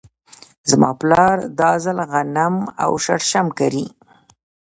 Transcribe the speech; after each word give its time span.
زما 0.69 0.91
پلار 0.99 1.37
دا 1.59 1.71
ځل 1.83 1.97
غنم 2.11 2.55
او 2.83 2.91
شړشم 3.03 3.47
کري. 3.59 3.85